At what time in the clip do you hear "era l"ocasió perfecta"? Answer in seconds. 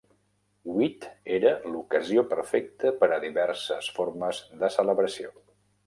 1.35-2.95